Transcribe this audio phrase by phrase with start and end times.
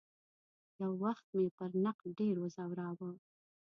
[0.81, 3.09] یو وخت مې پر نقد ډېر وځوراوه.